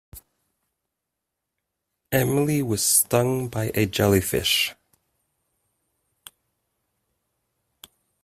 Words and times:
Emily 2.11 2.63
was 2.63 2.83
stung 2.83 3.49
by 3.49 3.65
a 3.75 3.85
jellyfish. 3.85 4.73